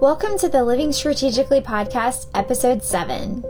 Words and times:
Welcome 0.00 0.38
to 0.38 0.48
the 0.48 0.62
Living 0.62 0.92
Strategically 0.92 1.60
podcast, 1.60 2.28
episode 2.32 2.84
7. 2.84 3.42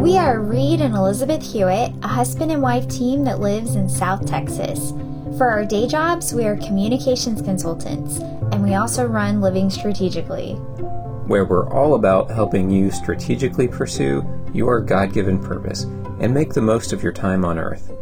We 0.00 0.18
are 0.18 0.40
Reed 0.40 0.80
and 0.80 0.96
Elizabeth 0.96 1.40
Hewitt, 1.40 1.92
a 2.02 2.08
husband 2.08 2.50
and 2.50 2.60
wife 2.60 2.88
team 2.88 3.22
that 3.22 3.38
lives 3.38 3.76
in 3.76 3.88
South 3.88 4.26
Texas. 4.26 4.90
For 5.38 5.48
our 5.48 5.64
day 5.64 5.86
jobs, 5.86 6.34
we 6.34 6.44
are 6.44 6.56
communications 6.56 7.40
consultants, 7.40 8.18
and 8.50 8.64
we 8.64 8.74
also 8.74 9.06
run 9.06 9.40
Living 9.40 9.70
Strategically, 9.70 10.54
where 11.28 11.44
we're 11.44 11.70
all 11.72 11.94
about 11.94 12.32
helping 12.32 12.68
you 12.68 12.90
strategically 12.90 13.68
pursue 13.68 14.28
your 14.52 14.80
God 14.80 15.12
given 15.12 15.38
purpose 15.38 15.84
and 16.18 16.34
make 16.34 16.52
the 16.52 16.60
most 16.60 16.92
of 16.92 17.00
your 17.00 17.12
time 17.12 17.44
on 17.44 17.60
earth. 17.60 17.92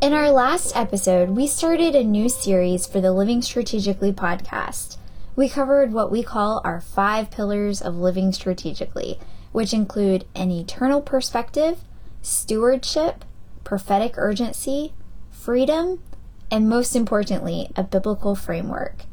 In 0.00 0.14
our 0.14 0.30
last 0.30 0.74
episode, 0.74 1.28
we 1.28 1.46
started 1.46 1.94
a 1.94 2.02
new 2.02 2.30
series 2.30 2.86
for 2.86 3.02
the 3.02 3.12
Living 3.12 3.42
Strategically 3.42 4.14
podcast. 4.14 4.96
We 5.34 5.48
covered 5.48 5.92
what 5.92 6.10
we 6.10 6.22
call 6.22 6.60
our 6.62 6.80
five 6.80 7.30
pillars 7.30 7.80
of 7.80 7.96
living 7.96 8.32
strategically, 8.32 9.18
which 9.50 9.72
include 9.72 10.26
an 10.34 10.50
eternal 10.50 11.00
perspective, 11.00 11.80
stewardship, 12.20 13.24
prophetic 13.64 14.14
urgency, 14.16 14.92
freedom, 15.30 16.02
and 16.50 16.68
most 16.68 16.94
importantly, 16.94 17.70
a 17.76 17.82
biblical 17.82 18.34
framework. 18.34 19.06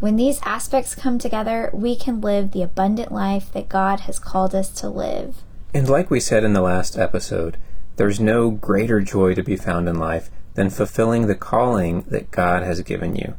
When 0.00 0.16
these 0.16 0.40
aspects 0.42 0.94
come 0.94 1.18
together, 1.18 1.70
we 1.74 1.96
can 1.96 2.20
live 2.20 2.52
the 2.52 2.62
abundant 2.62 3.12
life 3.12 3.52
that 3.52 3.68
God 3.68 4.00
has 4.00 4.18
called 4.18 4.54
us 4.54 4.70
to 4.80 4.88
live. 4.88 5.42
And 5.74 5.88
like 5.88 6.08
we 6.08 6.20
said 6.20 6.44
in 6.44 6.54
the 6.54 6.62
last 6.62 6.96
episode, 6.96 7.58
there's 7.96 8.20
no 8.20 8.50
greater 8.50 9.00
joy 9.00 9.34
to 9.34 9.42
be 9.42 9.56
found 9.56 9.88
in 9.88 9.98
life 9.98 10.30
than 10.54 10.70
fulfilling 10.70 11.26
the 11.26 11.34
calling 11.34 12.02
that 12.08 12.30
God 12.30 12.62
has 12.62 12.80
given 12.82 13.16
you. 13.16 13.34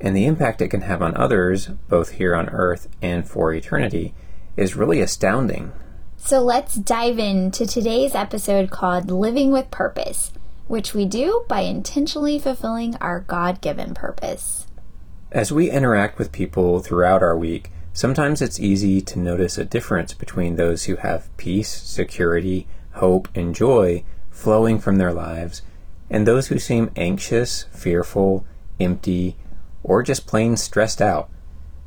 And 0.00 0.16
the 0.16 0.26
impact 0.26 0.62
it 0.62 0.68
can 0.68 0.82
have 0.82 1.02
on 1.02 1.16
others, 1.16 1.68
both 1.88 2.12
here 2.12 2.34
on 2.34 2.48
earth 2.50 2.88
and 3.02 3.28
for 3.28 3.52
eternity, 3.52 4.14
is 4.56 4.76
really 4.76 5.00
astounding. 5.00 5.72
So 6.16 6.40
let's 6.40 6.74
dive 6.74 7.18
into 7.18 7.66
today's 7.66 8.14
episode 8.14 8.70
called 8.70 9.10
Living 9.10 9.50
with 9.50 9.70
Purpose, 9.70 10.32
which 10.66 10.94
we 10.94 11.04
do 11.04 11.44
by 11.48 11.60
intentionally 11.60 12.38
fulfilling 12.38 12.96
our 12.96 13.20
God 13.20 13.60
given 13.60 13.94
purpose. 13.94 14.66
As 15.32 15.52
we 15.52 15.70
interact 15.70 16.18
with 16.18 16.32
people 16.32 16.80
throughout 16.80 17.22
our 17.22 17.36
week, 17.36 17.70
sometimes 17.92 18.40
it's 18.40 18.60
easy 18.60 19.00
to 19.00 19.18
notice 19.18 19.58
a 19.58 19.64
difference 19.64 20.14
between 20.14 20.56
those 20.56 20.84
who 20.84 20.96
have 20.96 21.34
peace, 21.36 21.70
security, 21.70 22.66
hope, 22.92 23.28
and 23.34 23.54
joy 23.54 24.04
flowing 24.30 24.78
from 24.78 24.96
their 24.96 25.12
lives, 25.12 25.62
and 26.08 26.26
those 26.26 26.48
who 26.48 26.58
seem 26.58 26.90
anxious, 26.96 27.64
fearful, 27.72 28.46
empty, 28.80 29.36
or 29.82 30.02
just 30.02 30.26
plain 30.26 30.56
stressed 30.56 31.00
out. 31.00 31.30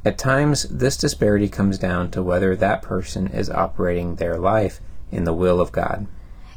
At 0.04 0.18
times, 0.18 0.64
this 0.64 0.98
disparity 0.98 1.48
comes 1.48 1.78
down 1.78 2.12
to 2.12 2.24
whether 2.24 2.56
that 2.56 2.82
person 2.82 3.28
is 3.28 3.50
operating 3.50 4.16
their 4.16 4.38
life 4.38 4.80
in 5.12 5.26
the 5.26 5.34
will 5.34 5.62
of 5.62 5.72
God. 5.72 6.08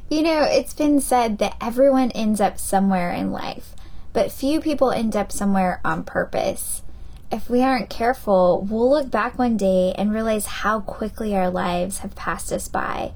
You 0.08 0.22
know, 0.22 0.42
it's 0.42 0.74
been 0.74 1.00
said 1.00 1.38
that 1.38 1.56
everyone 1.60 2.10
ends 2.12 2.40
up 2.40 2.58
somewhere 2.58 3.10
in 3.10 3.32
life, 3.32 3.74
but 4.12 4.32
few 4.32 4.60
people 4.60 4.90
end 4.90 5.14
up 5.16 5.30
somewhere 5.30 5.80
on 5.84 6.04
purpose. 6.04 6.82
If 7.30 7.50
we 7.50 7.62
aren't 7.62 7.90
careful, 7.90 8.66
we'll 8.68 8.88
look 8.88 9.10
back 9.10 9.38
one 9.38 9.56
day 9.56 9.92
and 9.98 10.12
realize 10.12 10.46
how 10.46 10.80
quickly 10.80 11.34
our 11.34 11.50
lives 11.50 11.98
have 11.98 12.14
passed 12.14 12.52
us 12.52 12.68
by 12.68 13.12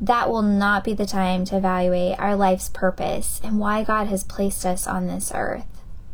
that 0.00 0.30
will 0.30 0.42
not 0.42 0.82
be 0.82 0.94
the 0.94 1.04
time 1.04 1.44
to 1.44 1.58
evaluate 1.58 2.18
our 2.18 2.34
life's 2.34 2.70
purpose 2.70 3.40
and 3.44 3.58
why 3.58 3.84
God 3.84 4.06
has 4.06 4.24
placed 4.24 4.64
us 4.64 4.86
on 4.86 5.06
this 5.06 5.30
earth. 5.34 5.66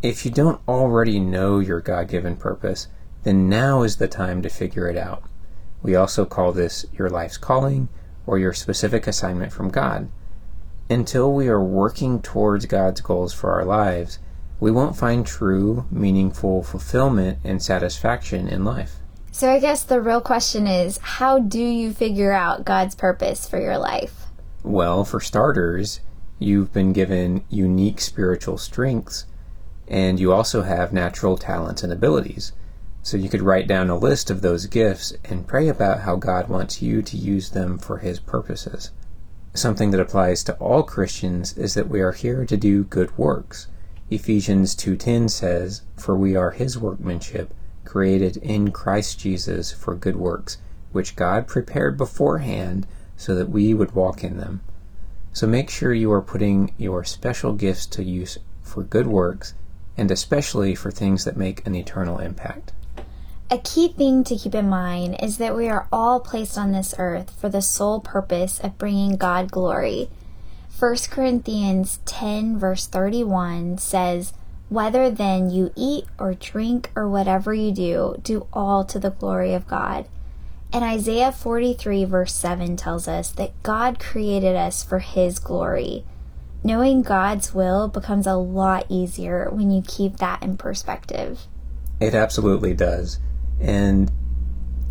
If 0.07 0.25
you 0.25 0.31
don't 0.31 0.61
already 0.69 1.19
know 1.19 1.59
your 1.59 1.81
God 1.81 2.07
given 2.07 2.37
purpose, 2.37 2.87
then 3.25 3.49
now 3.49 3.83
is 3.83 3.97
the 3.97 4.07
time 4.07 4.41
to 4.43 4.49
figure 4.49 4.89
it 4.89 4.97
out. 4.97 5.25
We 5.83 5.97
also 5.97 6.25
call 6.25 6.53
this 6.53 6.87
your 6.93 7.11
life's 7.11 7.37
calling 7.37 7.89
or 8.25 8.39
your 8.39 8.53
specific 8.53 9.09
assignment 9.09 9.53
from 9.53 9.69
God. 9.69 10.09
Until 10.89 11.35
we 11.35 11.49
are 11.49 11.61
working 11.61 12.23
towards 12.23 12.67
God's 12.67 13.01
goals 13.01 13.35
for 13.35 13.51
our 13.51 13.65
lives, 13.65 14.21
we 14.61 14.71
won't 14.71 14.97
find 14.97 15.27
true, 15.27 15.87
meaningful 15.91 16.63
fulfillment 16.63 17.39
and 17.43 17.61
satisfaction 17.61 18.47
in 18.47 18.65
life. 18.65 18.99
So 19.33 19.51
I 19.51 19.59
guess 19.59 19.83
the 19.83 20.01
real 20.01 20.21
question 20.21 20.69
is 20.69 20.99
how 20.99 21.41
do 21.41 21.61
you 21.61 21.93
figure 21.93 22.33
out 22.33 22.65
God's 22.65 22.95
purpose 22.95 23.49
for 23.49 23.61
your 23.61 23.77
life? 23.77 24.27
Well, 24.63 25.05
for 25.05 25.19
starters, 25.19 25.99
you've 26.39 26.73
been 26.73 26.93
given 26.93 27.43
unique 27.51 28.01
spiritual 28.01 28.57
strengths 28.57 29.27
and 29.89 30.19
you 30.19 30.33
also 30.33 30.63
have 30.63 30.93
natural 30.93 31.37
talents 31.37 31.83
and 31.83 31.93
abilities. 31.93 32.53
So 33.03 33.17
you 33.17 33.29
could 33.29 33.43
write 33.43 33.69
down 33.69 33.89
a 33.89 33.97
list 33.97 34.31
of 34.31 34.43
those 34.43 34.67
gifts 34.67 35.13
and 35.25 35.47
pray 35.47 35.69
about 35.69 36.01
how 36.01 36.17
God 36.17 36.49
wants 36.49 36.83
you 36.83 37.03
to 37.03 37.17
use 37.17 37.51
them 37.51 37.79
for 37.79 37.99
his 37.99 38.19
purposes. 38.19 38.91
Something 39.55 39.91
that 39.93 40.01
applies 40.01 40.43
to 40.45 40.55
all 40.55 40.83
Christians 40.83 41.57
is 41.57 41.75
that 41.75 41.89
we 41.89 42.01
are 42.01 42.13
here 42.13 42.45
to 42.45 42.57
do 42.57 42.85
good 42.85 43.17
works. 43.17 43.69
Ephesians 44.11 44.75
2:10 44.75 45.29
says, 45.29 45.83
"For 45.97 46.17
we 46.17 46.37
are 46.37 46.51
his 46.51 46.79
workmanship, 46.79 47.55
created 47.85 48.37
in 48.39 48.73
Christ 48.73 49.19
Jesus 49.19 49.71
for 49.73 49.95
good 49.95 50.17
works, 50.17 50.59
which 50.93 51.17
God 51.17 51.47
prepared 51.47 51.97
beforehand 51.97 52.87
so 53.17 53.35
that 53.35 53.49
we 53.49 53.73
would 53.73 53.95
walk 53.95 54.23
in 54.23 54.37
them. 54.37 54.61
So 55.33 55.47
make 55.47 55.71
sure 55.71 55.95
you 55.95 56.13
are 56.13 56.23
putting 56.23 56.73
your 56.77 57.05
special 57.05 57.53
gifts 57.53 57.87
to 57.87 58.05
use 58.05 58.39
for 58.63 58.83
good 58.83 59.07
works, 59.07 59.55
and 59.97 60.11
especially 60.11 60.75
for 60.75 60.91
things 60.91 61.25
that 61.25 61.37
make 61.37 61.67
an 61.67 61.75
eternal 61.75 62.19
impact. 62.19 62.73
A 63.51 63.59
key 63.59 63.89
thing 63.89 64.25
to 64.25 64.37
keep 64.37 64.55
in 64.55 64.69
mind 64.69 65.17
is 65.23 65.39
that 65.39 65.57
we 65.57 65.69
are 65.69 65.87
all 65.93 66.21
placed 66.21 66.59
on 66.59 66.73
this 66.73 66.95
earth 66.99 67.31
for 67.31 67.49
the 67.49 67.63
sole 67.63 68.01
purpose 68.01 68.59
of 68.59 68.79
bringing 68.79 69.17
God 69.17 69.51
glory. 69.53 70.11
1 70.79 70.97
Corinthians 71.11 72.01
10, 72.05 72.59
verse 72.59 72.87
31 72.87 73.79
says, 73.79 74.33
whether 74.69 75.11
then 75.11 75.51
you 75.51 75.73
eat 75.77 76.07
or 76.19 76.35
drink 76.35 76.91
or 76.97 77.09
whatever 77.09 77.55
you 77.55 77.71
do, 77.71 78.17
do 78.23 78.49
all 78.53 78.85
to 78.85 78.99
the 78.99 79.11
glory 79.11 79.55
of 79.55 79.69
God. 79.69 80.07
And 80.73 80.83
Isaiah 80.83 81.31
43, 81.31 82.05
verse 82.05 82.35
7 82.35 82.77
tells 82.77 83.07
us 83.07 83.31
that 83.33 83.63
God 83.63 84.01
created 84.01 84.57
us 84.57 84.83
for 84.83 84.99
His 84.99 85.39
glory. 85.39 86.05
Knowing 86.65 87.03
God's 87.03 87.55
will 87.55 87.89
becomes 87.89 88.27
a 88.27 88.35
lot 88.35 88.87
easier 88.89 89.49
when 89.51 89.71
you 89.71 89.83
keep 89.87 90.17
that 90.17 90.43
in 90.43 90.57
perspective. 90.57 91.47
It 92.01 92.15
absolutely 92.15 92.75
does. 92.75 93.21
And, 93.61 94.11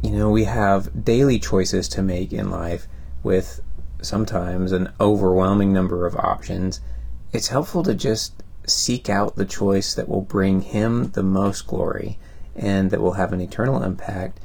you 0.01 0.11
know, 0.11 0.29
we 0.29 0.45
have 0.45 1.03
daily 1.03 1.37
choices 1.37 1.87
to 1.89 2.01
make 2.01 2.31
in 2.31 2.49
life 2.49 2.87
with 3.23 3.61
sometimes 4.01 4.71
an 4.71 4.91
overwhelming 4.99 5.73
number 5.73 6.05
of 6.05 6.15
options. 6.15 6.81
It's 7.33 7.49
helpful 7.49 7.83
to 7.83 7.93
just 7.93 8.41
seek 8.65 9.09
out 9.09 9.35
the 9.35 9.45
choice 9.45 9.93
that 9.93 10.07
will 10.07 10.21
bring 10.21 10.61
Him 10.61 11.11
the 11.11 11.23
most 11.23 11.67
glory 11.67 12.17
and 12.55 12.89
that 12.91 13.01
will 13.01 13.13
have 13.13 13.33
an 13.33 13.41
eternal 13.41 13.83
impact, 13.83 14.39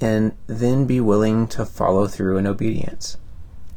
and 0.00 0.32
then 0.46 0.84
be 0.84 1.00
willing 1.00 1.46
to 1.48 1.64
follow 1.64 2.06
through 2.06 2.36
in 2.36 2.46
obedience. 2.46 3.16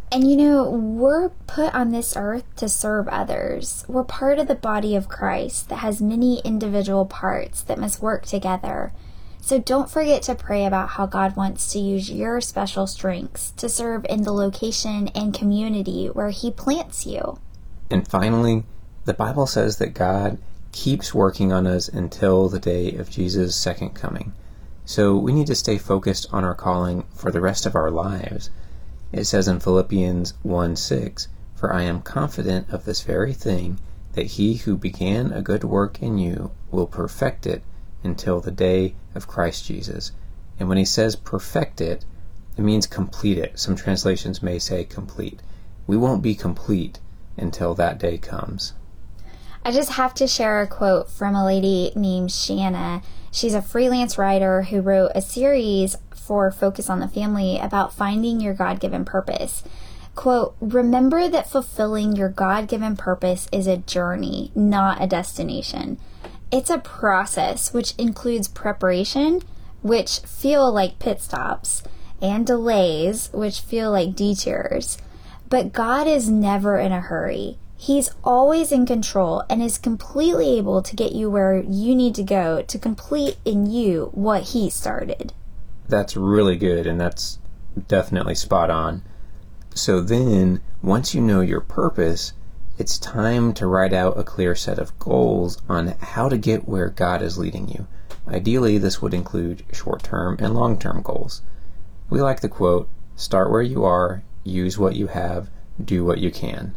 And 0.09 0.29
you 0.29 0.37
know, 0.37 0.69
we're 0.69 1.29
put 1.47 1.73
on 1.75 1.91
this 1.91 2.15
earth 2.15 2.45
to 2.55 2.69
serve 2.69 3.09
others. 3.09 3.83
We're 3.89 4.05
part 4.05 4.39
of 4.39 4.47
the 4.47 4.55
body 4.55 4.95
of 4.95 5.09
Christ 5.09 5.67
that 5.67 5.77
has 5.77 6.01
many 6.01 6.39
individual 6.45 7.05
parts 7.05 7.61
that 7.63 7.77
must 7.77 8.01
work 8.01 8.25
together. 8.25 8.93
So 9.41 9.59
don't 9.59 9.89
forget 9.89 10.23
to 10.23 10.35
pray 10.35 10.65
about 10.65 10.89
how 10.89 11.05
God 11.05 11.35
wants 11.35 11.71
to 11.73 11.79
use 11.79 12.09
your 12.09 12.39
special 12.41 12.87
strengths 12.87 13.51
to 13.51 13.67
serve 13.67 14.05
in 14.09 14.23
the 14.23 14.33
location 14.33 15.09
and 15.09 15.33
community 15.33 16.07
where 16.07 16.29
He 16.29 16.51
plants 16.51 17.05
you. 17.05 17.39
And 17.89 18.07
finally, 18.07 18.63
the 19.05 19.13
Bible 19.13 19.47
says 19.47 19.77
that 19.77 19.93
God 19.93 20.37
keeps 20.71 21.13
working 21.13 21.51
on 21.51 21.67
us 21.67 21.87
until 21.87 22.49
the 22.49 22.59
day 22.59 22.93
of 22.95 23.09
Jesus' 23.09 23.55
second 23.55 23.89
coming. 23.89 24.33
So 24.85 25.17
we 25.17 25.33
need 25.33 25.47
to 25.47 25.55
stay 25.55 25.77
focused 25.77 26.27
on 26.31 26.43
our 26.43 26.55
calling 26.55 27.05
for 27.13 27.31
the 27.31 27.41
rest 27.41 27.65
of 27.65 27.75
our 27.75 27.91
lives. 27.91 28.49
It 29.13 29.23
says 29.23 29.47
in 29.47 29.61
Philippians 29.61 30.33
1 30.43 30.75
6, 30.75 31.29
For 31.55 31.73
I 31.73 31.83
am 31.83 32.01
confident 32.01 32.69
of 32.69 32.83
this 32.83 33.01
very 33.01 33.33
thing, 33.33 33.79
that 34.13 34.25
he 34.25 34.55
who 34.55 34.75
began 34.75 35.31
a 35.31 35.41
good 35.41 35.63
work 35.63 36.01
in 36.01 36.17
you 36.17 36.51
will 36.71 36.87
perfect 36.87 37.47
it 37.47 37.63
until 38.03 38.41
the 38.41 38.51
day 38.51 38.95
of 39.15 39.27
Christ 39.27 39.65
Jesus. 39.65 40.11
And 40.59 40.67
when 40.67 40.77
he 40.77 40.85
says 40.85 41.15
perfect 41.15 41.79
it, 41.79 42.03
it 42.57 42.61
means 42.63 42.85
complete 42.85 43.37
it. 43.37 43.57
Some 43.57 43.75
translations 43.75 44.43
may 44.43 44.59
say 44.59 44.83
complete. 44.83 45.41
We 45.85 45.95
won't 45.95 46.21
be 46.21 46.35
complete 46.35 46.99
until 47.37 47.75
that 47.75 47.99
day 47.99 48.17
comes. 48.17 48.73
I 49.67 49.71
just 49.71 49.91
have 49.91 50.13
to 50.13 50.27
share 50.27 50.61
a 50.61 50.67
quote 50.67 51.09
from 51.09 51.35
a 51.35 51.45
lady 51.45 51.91
named 51.93 52.31
Shanna. 52.31 53.01
She's 53.33 53.53
a 53.53 53.61
freelance 53.61 54.17
writer 54.17 54.61
who 54.61 54.79
wrote 54.79 55.11
a 55.13 55.21
series 55.21 55.97
for 56.15 56.49
Focus 56.51 56.89
on 56.89 57.01
the 57.01 57.07
Family 57.09 57.59
about 57.59 57.93
finding 57.93 58.39
your 58.39 58.53
God 58.53 58.79
given 58.79 59.03
purpose. 59.03 59.65
Quote, 60.15 60.55
remember 60.61 61.27
that 61.27 61.49
fulfilling 61.49 62.15
your 62.15 62.29
God 62.29 62.69
given 62.69 62.95
purpose 62.95 63.49
is 63.51 63.67
a 63.67 63.75
journey, 63.75 64.53
not 64.55 65.03
a 65.03 65.07
destination. 65.07 65.97
It's 66.49 66.69
a 66.69 66.77
process 66.77 67.73
which 67.73 67.93
includes 67.97 68.47
preparation, 68.47 69.41
which 69.81 70.19
feel 70.19 70.71
like 70.71 70.97
pit 70.97 71.19
stops, 71.19 71.83
and 72.21 72.47
delays, 72.47 73.29
which 73.33 73.59
feel 73.59 73.91
like 73.91 74.15
detours. 74.15 74.97
But 75.49 75.73
God 75.73 76.07
is 76.07 76.29
never 76.29 76.77
in 76.77 76.93
a 76.93 77.01
hurry. 77.01 77.57
He's 77.79 78.09
always 78.23 78.71
in 78.71 78.87
control 78.87 79.43
and 79.49 79.61
is 79.61 79.77
completely 79.77 80.57
able 80.57 80.81
to 80.81 80.95
get 80.95 81.11
you 81.11 81.29
where 81.29 81.61
you 81.61 81.95
need 81.95 82.15
to 82.15 82.23
go 82.23 82.63
to 82.63 82.79
complete 82.79 83.37
in 83.45 83.69
you 83.69 84.09
what 84.13 84.43
He 84.43 84.71
started. 84.71 85.31
That's 85.87 86.17
really 86.17 86.57
good, 86.57 86.87
and 86.87 86.99
that's 86.99 87.37
definitely 87.87 88.33
spot 88.33 88.71
on. 88.71 89.03
So 89.75 90.01
then, 90.01 90.59
once 90.81 91.13
you 91.13 91.21
know 91.21 91.41
your 91.41 91.61
purpose, 91.61 92.33
it's 92.79 92.97
time 92.97 93.53
to 93.53 93.67
write 93.67 93.93
out 93.93 94.17
a 94.17 94.23
clear 94.23 94.55
set 94.55 94.79
of 94.79 94.97
goals 94.97 95.61
on 95.69 95.89
how 95.99 96.29
to 96.29 96.37
get 96.37 96.67
where 96.67 96.89
God 96.89 97.21
is 97.21 97.37
leading 97.37 97.69
you. 97.69 97.85
Ideally, 98.27 98.79
this 98.79 99.03
would 99.03 99.13
include 99.13 99.63
short 99.71 100.01
term 100.01 100.37
and 100.39 100.55
long 100.55 100.79
term 100.79 101.03
goals. 101.03 101.43
We 102.09 102.21
like 102.21 102.41
the 102.41 102.49
quote 102.49 102.89
start 103.15 103.51
where 103.51 103.61
you 103.61 103.85
are, 103.85 104.23
use 104.43 104.79
what 104.79 104.95
you 104.95 105.07
have, 105.07 105.49
do 105.83 106.03
what 106.03 106.17
you 106.17 106.31
can. 106.31 106.75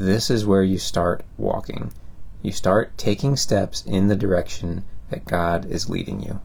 This 0.00 0.30
is 0.30 0.46
where 0.46 0.62
you 0.62 0.78
start 0.78 1.26
walking. 1.36 1.92
You 2.40 2.52
start 2.52 2.96
taking 2.96 3.36
steps 3.36 3.84
in 3.84 4.08
the 4.08 4.16
direction 4.16 4.82
that 5.10 5.26
God 5.26 5.66
is 5.66 5.90
leading 5.90 6.22
you. 6.22 6.40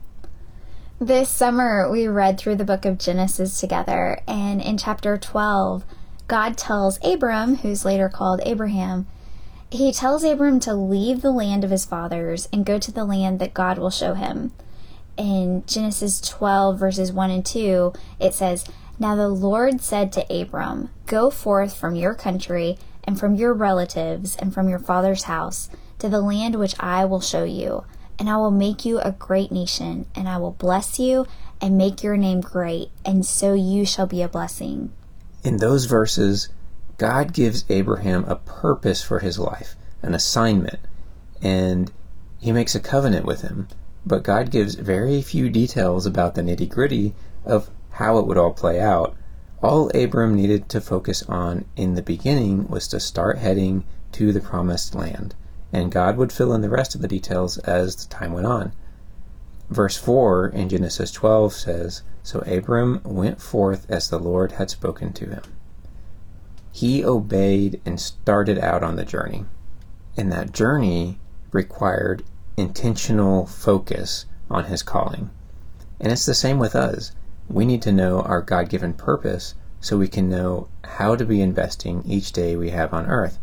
This 1.00 1.30
summer, 1.30 1.90
we 1.90 2.06
read 2.06 2.38
through 2.38 2.58
the 2.58 2.66
book 2.66 2.84
of 2.84 2.98
Genesis 2.98 3.58
together, 3.58 4.20
and 4.28 4.62
in 4.62 4.78
chapter 4.78 5.18
12, 5.18 5.86
God 6.28 6.58
tells 6.58 7.00
Abram, 7.02 7.56
who's 7.56 7.86
later 7.86 8.10
called 8.10 8.42
Abraham, 8.44 9.08
he 9.72 9.94
tells 9.94 10.26
Abram 10.26 10.60
to 10.60 10.74
leave 10.74 11.22
the 11.22 11.32
land 11.32 11.64
of 11.64 11.72
his 11.72 11.86
fathers 11.86 12.50
and 12.52 12.66
go 12.66 12.78
to 12.78 12.92
the 12.92 13.06
land 13.06 13.40
that 13.40 13.54
God 13.54 13.78
will 13.78 13.90
show 13.90 14.16
him. 14.16 14.52
In 15.16 15.64
Genesis 15.66 16.20
12, 16.20 16.78
verses 16.78 17.14
1 17.14 17.32
and 17.32 17.46
2, 17.46 17.94
it 18.20 18.34
says, 18.34 18.66
Now 19.00 19.16
the 19.16 19.30
Lord 19.30 19.80
said 19.80 20.12
to 20.12 20.42
Abram, 20.42 20.90
Go 21.06 21.30
forth 21.30 21.74
from 21.74 21.96
your 21.96 22.14
country 22.14 22.78
and 23.06 23.20
from 23.20 23.36
your 23.36 23.54
relatives 23.54 24.36
and 24.36 24.54
from 24.54 24.68
your 24.70 24.80
father's 24.80 25.24
house 25.24 25.70
to 26.00 26.10
the 26.10 26.22
land 26.22 26.56
which 26.56 26.76
I 26.80 27.06
will 27.06 27.22
show 27.22 27.44
you. 27.44 27.86
And 28.18 28.30
I 28.30 28.38
will 28.38 28.52
make 28.52 28.86
you 28.86 29.00
a 29.00 29.12
great 29.12 29.52
nation, 29.52 30.06
and 30.16 30.30
I 30.30 30.38
will 30.38 30.52
bless 30.52 31.00
you 31.00 31.28
and 31.62 31.78
make 31.78 32.02
your 32.02 32.16
name 32.16 32.42
great, 32.42 32.90
and 33.04 33.26
so 33.26 33.54
you 33.54 33.86
shall 33.86 34.08
be 34.08 34.22
a 34.22 34.30
blessing. 34.30 34.94
In 35.44 35.58
those 35.58 35.86
verses, 35.86 36.50
God 36.98 37.34
gives 37.34 37.66
Abraham 37.68 38.24
a 38.26 38.38
purpose 38.38 39.04
for 39.04 39.20
his 39.20 39.38
life, 39.38 39.76
an 40.02 40.16
assignment, 40.16 40.80
and 41.42 41.92
he 42.40 42.52
makes 42.52 42.74
a 42.74 42.80
covenant 42.80 43.26
with 43.26 43.42
him. 43.42 43.68
But 44.06 44.24
God 44.24 44.52
gives 44.52 44.76
very 44.76 45.22
few 45.22 45.50
details 45.50 46.06
about 46.06 46.36
the 46.36 46.42
nitty 46.42 46.70
gritty 46.70 47.16
of 47.44 47.70
how 47.92 48.18
it 48.18 48.28
would 48.28 48.38
all 48.38 48.54
play 48.54 48.80
out 48.80 49.16
all 49.66 49.90
Abram 49.96 50.36
needed 50.36 50.70
to 50.70 50.80
focus 50.80 51.24
on 51.24 51.66
in 51.76 51.96
the 51.96 52.04
beginning 52.04 52.68
was 52.68 52.88
to 52.88 53.00
start 53.00 53.40
heading 53.40 53.84
to 54.12 54.32
the 54.32 54.40
promised 54.40 54.94
land, 54.94 55.34
and 55.74 55.92
God 55.92 56.18
would 56.18 56.32
fill 56.32 56.54
in 56.54 56.62
the 56.62 56.70
rest 56.70 56.94
of 56.94 57.02
the 57.02 57.08
details 57.08 57.58
as 57.58 57.96
the 57.96 58.08
time 58.08 58.32
went 58.32 58.46
on. 58.46 58.74
Verse 59.72 59.98
4 59.98 60.50
in 60.50 60.70
Genesis 60.70 61.12
12 61.12 61.52
says, 61.52 62.04
So 62.22 62.42
Abram 62.42 63.02
went 63.04 63.42
forth 63.42 63.90
as 63.90 64.08
the 64.08 64.20
Lord 64.20 64.52
had 64.52 64.70
spoken 64.70 65.12
to 65.14 65.26
him. 65.26 65.42
He 66.72 67.04
obeyed 67.04 67.82
and 67.86 68.00
started 68.00 68.60
out 68.60 68.84
on 68.84 68.98
the 68.98 69.04
journey. 69.06 69.46
And 70.16 70.32
that 70.32 70.52
journey 70.52 71.18
required 71.52 72.24
intentional 72.56 73.48
focus 73.48 74.28
on 74.48 74.66
his 74.66 74.84
calling. 74.84 75.32
And 76.00 76.12
it's 76.12 76.28
the 76.28 76.36
same 76.36 76.60
with 76.60 76.76
us 76.76 77.14
we 77.48 77.64
need 77.64 77.82
to 77.84 77.92
know 77.92 78.22
our 78.22 78.42
God 78.42 78.70
given 78.70 78.94
purpose 78.94 79.54
so 79.80 79.98
we 79.98 80.08
can 80.08 80.28
know 80.28 80.68
how 80.84 81.16
to 81.16 81.24
be 81.24 81.42
investing 81.42 82.02
each 82.04 82.32
day 82.32 82.56
we 82.56 82.72
have 82.72 82.92
on 82.92 83.06
earth. 83.06 83.38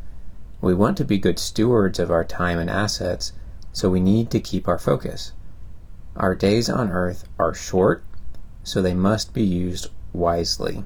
We 0.61 0.75
want 0.75 0.97
to 0.97 1.05
be 1.05 1.19
good 1.19 1.39
stewards 1.39 2.01
of 2.01 2.11
our 2.11 2.25
time 2.25 2.59
and 2.59 2.69
assets, 2.69 3.33
so 3.73 3.89
we 3.89 4.01
need 4.01 4.31
to 4.33 4.41
keep 4.41 4.67
our 4.67 4.79
focus. 4.79 5.33
Our 6.17 6.35
days 6.35 6.69
on 6.69 6.91
earth 6.91 7.29
are 7.39 7.55
short, 7.55 8.03
so 8.65 8.83
they 8.83 8.95
must 8.95 9.33
be 9.33 9.45
used 9.45 9.89
wisely. 10.13 10.85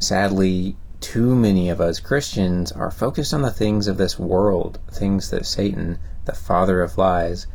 Sadly, 0.00 0.76
too 1.00 1.36
many 1.36 1.68
of 1.68 1.80
us 1.80 2.00
Christians 2.00 2.72
are 2.72 2.90
focused 2.90 3.32
on 3.32 3.42
the 3.42 3.50
things 3.50 3.86
of 3.86 3.96
this 3.96 4.18
world, 4.18 4.80
things 4.90 5.30
that 5.30 5.46
Satan, 5.46 5.98
the 6.24 6.34
father 6.34 6.82
of 6.82 6.98
lies, 6.98 7.46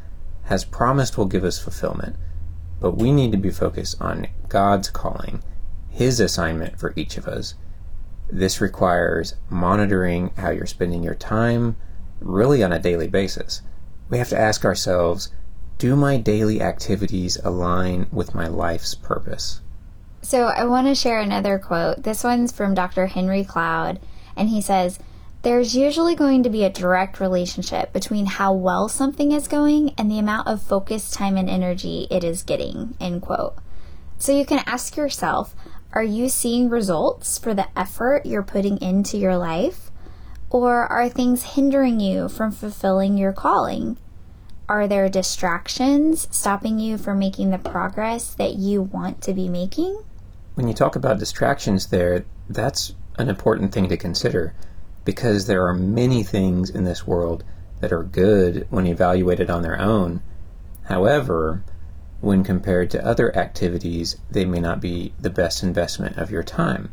has 0.43 0.63
promised 0.63 1.17
will 1.17 1.25
give 1.25 1.43
us 1.43 1.59
fulfillment 1.59 2.15
but 2.79 2.91
we 2.91 3.11
need 3.11 3.31
to 3.31 3.37
be 3.37 3.49
focused 3.49 3.99
on 3.99 4.27
God's 4.57 4.89
calling, 4.89 5.43
His 5.87 6.19
assignment 6.19 6.79
for 6.79 6.91
each 6.95 7.15
of 7.15 7.27
us. 7.27 7.53
This 8.27 8.59
requires 8.59 9.35
monitoring 9.51 10.31
how 10.35 10.49
you're 10.49 10.65
spending 10.65 11.03
your 11.03 11.13
time 11.13 11.75
really 12.19 12.63
on 12.63 12.73
a 12.73 12.79
daily 12.79 13.07
basis. 13.07 13.61
We 14.09 14.17
have 14.17 14.29
to 14.29 14.39
ask 14.39 14.65
ourselves 14.65 15.29
do 15.77 15.95
my 15.95 16.17
daily 16.17 16.59
activities 16.59 17.37
align 17.43 18.07
with 18.11 18.33
my 18.33 18.47
life's 18.47 18.95
purpose? 18.95 19.61
So, 20.23 20.45
I 20.45 20.65
want 20.65 20.87
to 20.87 20.95
share 20.95 21.19
another 21.19 21.59
quote. 21.59 22.01
This 22.01 22.23
one's 22.23 22.51
from 22.51 22.73
Dr. 22.73 23.05
Henry 23.05 23.43
Cloud, 23.43 23.99
and 24.35 24.49
he 24.49 24.59
says, 24.59 24.97
there's 25.43 25.75
usually 25.75 26.15
going 26.15 26.41
to 26.41 26.49
be 26.49 26.63
a 26.63 26.71
direct 26.71 27.19
relationship 27.19 27.93
between 27.93 28.25
how 28.25 28.53
well 28.53 28.89
something 28.89 29.31
is 29.31 29.47
going 29.47 29.93
and 29.99 30.09
the 30.09 30.17
amount 30.17 30.47
of 30.47 30.63
focus, 30.63 31.11
time, 31.11 31.37
and 31.37 31.47
energy 31.47 32.07
it 32.09 32.23
is 32.23 32.41
getting. 32.41 32.97
End 32.99 33.21
quote. 33.21 33.55
So 34.17 34.31
you 34.31 34.45
can 34.45 34.63
ask 34.65 34.97
yourself 34.97 35.55
are 35.93 36.03
you 36.03 36.29
seeing 36.29 36.69
results 36.69 37.37
for 37.37 37.53
the 37.53 37.67
effort 37.77 38.25
you're 38.25 38.43
putting 38.43 38.77
into 38.81 39.17
your 39.17 39.37
life? 39.37 39.89
Or 40.49 40.85
are 40.85 41.09
things 41.09 41.55
hindering 41.55 41.99
you 41.99 42.29
from 42.29 42.51
fulfilling 42.51 43.17
your 43.17 43.33
calling? 43.33 43.97
Are 44.69 44.87
there 44.87 45.07
distractions 45.07 46.27
stopping 46.29 46.77
you 46.77 46.97
from 46.97 47.19
making 47.19 47.51
the 47.51 47.57
progress 47.57 48.33
that 48.35 48.55
you 48.55 48.81
want 48.81 49.21
to 49.23 49.33
be 49.33 49.47
making? 49.47 50.01
When 50.55 50.67
you 50.67 50.73
talk 50.73 50.95
about 50.95 51.19
distractions, 51.19 51.87
there, 51.87 52.25
that's 52.49 52.93
an 53.17 53.29
important 53.29 53.71
thing 53.71 53.87
to 53.89 53.97
consider 53.97 54.53
because 55.05 55.47
there 55.47 55.65
are 55.65 55.73
many 55.73 56.21
things 56.21 56.69
in 56.69 56.83
this 56.83 57.07
world 57.07 57.43
that 57.79 57.93
are 57.93 58.03
good 58.03 58.67
when 58.69 58.85
evaluated 58.85 59.49
on 59.49 59.61
their 59.61 59.79
own. 59.79 60.21
However, 60.83 61.63
when 62.19 62.43
compared 62.43 62.89
to 62.89 63.05
other 63.05 63.35
activities, 63.37 64.15
they 64.31 64.43
may 64.43 64.59
not 64.59 64.81
be 64.81 65.13
the 65.19 65.29
best 65.29 65.61
investment 65.61 66.17
of 66.17 66.31
your 66.31 66.43
time. 66.43 66.91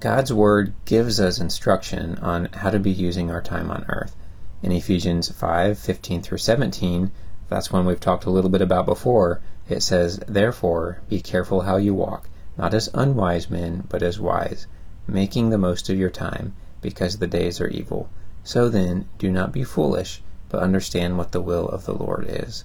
God's 0.00 0.32
Word 0.32 0.72
gives 0.84 1.20
us 1.20 1.38
instruction 1.38 2.18
on 2.18 2.46
how 2.46 2.70
to 2.70 2.78
be 2.78 2.90
using 2.90 3.30
our 3.30 3.40
time 3.40 3.70
on 3.70 3.84
earth. 3.88 4.16
In 4.62 4.72
Ephesians 4.72 5.30
5 5.30 5.78
15 5.78 6.22
through 6.22 6.38
17, 6.38 7.12
that's 7.48 7.70
one 7.70 7.86
we've 7.86 8.00
talked 8.00 8.24
a 8.24 8.30
little 8.30 8.50
bit 8.50 8.62
about 8.62 8.86
before, 8.86 9.40
it 9.68 9.82
says, 9.82 10.18
Therefore, 10.26 10.98
be 11.08 11.20
careful 11.20 11.60
how 11.60 11.76
you 11.76 11.94
walk, 11.94 12.28
not 12.56 12.74
as 12.74 12.90
unwise 12.94 13.48
men, 13.48 13.84
but 13.88 14.02
as 14.02 14.18
wise, 14.18 14.66
making 15.06 15.50
the 15.50 15.58
most 15.58 15.88
of 15.88 15.98
your 15.98 16.10
time 16.10 16.54
because 16.80 17.18
the 17.18 17.26
days 17.26 17.60
are 17.60 17.68
evil. 17.68 18.08
So 18.42 18.68
then, 18.68 19.06
do 19.18 19.30
not 19.30 19.52
be 19.52 19.62
foolish, 19.62 20.20
but 20.48 20.62
understand 20.62 21.16
what 21.16 21.30
the 21.30 21.40
will 21.40 21.68
of 21.68 21.84
the 21.84 21.94
Lord 21.94 22.26
is. 22.28 22.64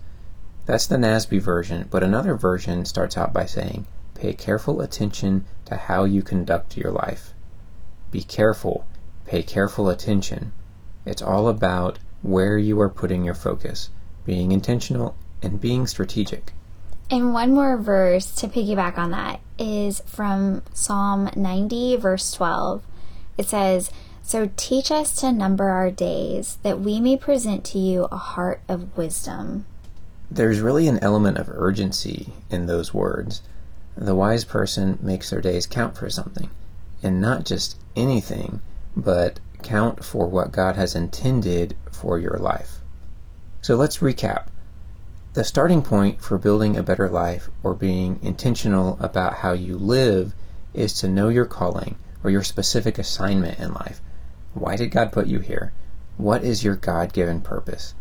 That's 0.68 0.86
the 0.86 0.98
NASB 0.98 1.42
version, 1.42 1.88
but 1.90 2.04
another 2.04 2.36
version 2.36 2.84
starts 2.84 3.18
out 3.18 3.32
by 3.32 3.46
saying, 3.46 3.88
Pay 4.16 4.34
careful 4.34 4.82
attention 4.82 5.46
to 5.64 5.78
how 5.78 6.04
you 6.04 6.22
conduct 6.22 6.76
your 6.76 6.92
life. 6.92 7.34
Be 8.12 8.22
careful, 8.22 8.86
pay 9.26 9.44
careful 9.44 9.88
attention. 9.88 10.52
It's 11.06 11.22
all 11.22 11.48
about 11.48 12.00
where 12.22 12.58
you 12.58 12.82
are 12.82 12.90
putting 12.90 13.24
your 13.24 13.34
focus, 13.34 13.92
being 14.26 14.52
intentional 14.52 15.16
and 15.42 15.62
being 15.62 15.88
strategic. 15.88 16.52
And 17.10 17.34
one 17.34 17.54
more 17.54 17.78
verse 17.78 18.36
to 18.36 18.50
piggyback 18.50 18.98
on 18.98 19.12
that 19.12 19.40
is 19.58 20.02
from 20.06 20.64
Psalm 20.74 21.30
90, 21.34 21.96
verse 21.96 22.34
12. 22.34 22.84
It 23.38 23.48
says, 23.48 23.90
so 24.22 24.50
teach 24.58 24.92
us 24.92 25.16
to 25.22 25.32
number 25.32 25.70
our 25.70 25.90
days, 25.90 26.58
that 26.64 26.82
we 26.82 27.00
may 27.00 27.16
present 27.16 27.64
to 27.68 27.80
you 27.80 28.10
a 28.12 28.18
heart 28.18 28.60
of 28.68 28.98
wisdom. 28.98 29.66
There's 30.30 30.60
really 30.60 30.88
an 30.88 31.00
element 31.00 31.38
of 31.38 31.50
urgency 31.50 32.34
in 32.50 32.66
those 32.66 32.94
words. 32.94 33.42
The 33.96 34.16
wise 34.16 34.44
person 34.44 35.00
makes 35.02 35.30
their 35.30 35.42
days 35.42 35.66
count 35.66 35.98
for 35.98 36.10
something, 36.10 36.50
and 37.02 37.22
not 37.22 37.46
just 37.46 37.80
anything, 37.96 38.62
but 38.96 39.40
count 39.64 40.04
for 40.04 40.28
what 40.28 40.52
God 40.52 40.76
has 40.76 40.96
intended 40.96 41.76
for 41.92 42.20
your 42.20 42.38
life. 42.38 42.82
So 43.62 43.76
let's 43.76 44.00
recap. 44.00 44.48
The 45.34 45.44
starting 45.44 45.82
point 45.82 46.22
for 46.22 46.38
building 46.38 46.76
a 46.76 46.84
better 46.84 47.10
life 47.10 47.50
or 47.64 47.74
being 47.74 48.20
intentional 48.22 48.98
about 49.00 49.36
how 49.36 49.54
you 49.54 49.78
live 49.78 50.34
is 50.74 50.94
to 51.00 51.08
know 51.08 51.30
your 51.30 51.46
calling 51.46 51.96
or 52.24 52.30
your 52.30 52.44
specific 52.44 52.98
assignment 52.98 53.60
in 53.60 53.74
life. 53.74 54.02
Why 54.54 54.76
did 54.76 54.92
God 54.92 55.12
put 55.12 55.28
you 55.28 55.40
here? 55.40 55.74
What 56.18 56.44
is 56.44 56.64
your 56.64 56.76
God 56.76 57.14
given 57.14 57.42
purpose? 57.42 57.94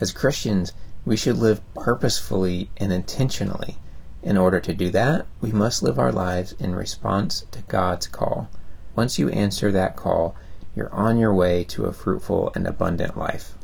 As 0.00 0.12
Christians, 0.12 0.72
We 1.04 1.16
should 1.16 1.36
live 1.36 1.60
purposefully 1.74 2.70
and 2.76 2.92
intentionally. 2.92 3.76
In 4.22 4.36
order 4.36 4.60
to 4.60 4.72
do 4.72 4.90
that, 4.90 5.26
we 5.40 5.50
must 5.50 5.82
live 5.82 5.98
our 5.98 6.12
lives 6.12 6.52
in 6.58 6.74
response 6.74 7.44
to 7.50 7.62
God's 7.62 8.06
call. 8.06 8.48
Once 8.94 9.18
you 9.18 9.28
answer 9.30 9.72
that 9.72 9.96
call, 9.96 10.36
you're 10.76 10.92
on 10.92 11.18
your 11.18 11.34
way 11.34 11.64
to 11.64 11.86
a 11.86 11.92
fruitful 11.92 12.52
and 12.54 12.66
abundant 12.66 13.18
life. 13.18 13.54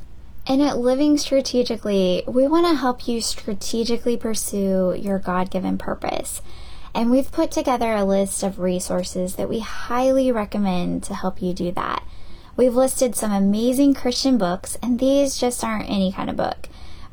And 0.47 0.63
at 0.63 0.79
Living 0.79 1.17
Strategically, 1.19 2.25
we 2.27 2.49
want 2.49 2.67
to 2.67 2.75
help 2.75 3.07
you 3.07 3.21
strategically 3.21 4.17
pursue 4.17 4.95
your 4.99 5.19
God 5.19 5.51
given 5.51 5.79
purpose. 5.79 6.41
And 6.95 7.11
we've 7.11 7.31
put 7.31 7.51
together 7.51 7.93
a 7.93 8.05
list 8.05 8.43
of 8.43 8.59
resources 8.59 9.37
that 9.37 9.49
we 9.49 9.61
highly 9.61 10.33
recommend 10.33 11.03
to 11.05 11.15
help 11.15 11.41
you 11.43 11.53
do 11.53 11.71
that. 11.73 12.03
We've 12.57 12.75
listed 12.75 13.15
some 13.15 13.31
amazing 13.31 13.95
Christian 13.95 14.39
books, 14.39 14.77
and 14.83 14.99
these 14.99 15.39
just 15.39 15.63
aren't 15.63 15.89
any 15.89 16.11
kind 16.11 16.29
of 16.29 16.37
book. 16.37 16.69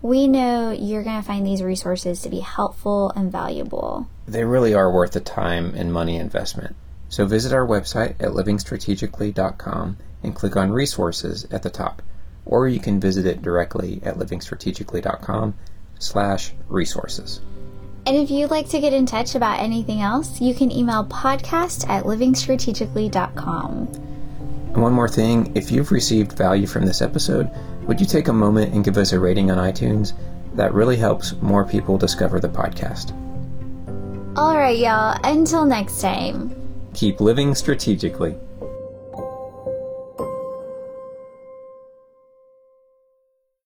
We 0.06 0.28
know 0.28 0.70
you're 0.70 1.02
going 1.02 1.20
to 1.20 1.28
find 1.28 1.44
these 1.44 1.64
resources 1.64 2.22
to 2.22 2.30
be 2.30 2.42
helpful 2.42 3.12
and 3.16 3.32
valuable. 3.32 4.08
They 4.28 4.44
really 4.44 4.76
are 4.76 4.94
worth 4.94 5.14
the 5.14 5.20
time 5.20 5.74
and 5.76 5.92
money 5.92 6.18
investment. 6.18 6.76
So 7.10 7.26
visit 7.26 7.52
our 7.52 7.66
website 7.66 8.12
at 8.20 8.30
livingstrategically.com 8.30 9.98
and 10.22 10.36
click 10.36 10.56
on 10.56 10.72
resources 10.72 11.48
at 11.50 11.64
the 11.64 11.72
top. 11.72 12.04
Or 12.46 12.68
you 12.68 12.80
can 12.80 13.00
visit 13.00 13.26
it 13.26 13.42
directly 13.42 14.00
at 14.04 14.18
livingstrategically.com 14.18 15.56
slash 15.98 16.54
resources. 16.70 17.42
And 18.06 18.16
if 18.16 18.30
you'd 18.30 18.52
like 18.52 18.70
to 18.70 18.80
get 18.80 18.94
in 18.94 19.08
touch 19.08 19.34
about 19.34 19.60
anything 19.60 20.02
else, 20.02 20.40
you 20.40 20.54
can 20.54 20.72
email 20.72 21.04
podcast 21.06 21.90
at 21.90 22.04
livingstrategically.com. 22.04 23.88
And 24.76 24.84
one 24.84 24.94
more 24.94 25.10
thing, 25.10 25.56
if 25.56 25.72
you've 25.72 25.92
received 25.92 26.34
value 26.34 26.68
from 26.68 26.86
this 26.86 27.02
episode, 27.02 27.50
would 27.88 28.00
you 28.00 28.06
take 28.06 28.27
a 28.27 28.34
moment 28.34 28.74
and 28.74 28.84
give 28.84 28.98
us 28.98 29.12
a 29.12 29.20
rating 29.20 29.51
on 29.51 29.58
iTunes? 29.58 30.13
That 30.56 30.74
really 30.74 30.98
helps 30.98 31.34
more 31.42 31.65
people 31.65 31.98
discover 31.98 32.39
the 32.39 32.50
podcast. 32.50 33.12
All 34.38 34.58
right, 34.58 34.77
y'all. 34.77 35.18
Until 35.24 35.65
next 35.65 36.01
time. 36.01 36.54
Keep 36.94 37.22
living 37.22 37.56
strategically. 37.56 38.36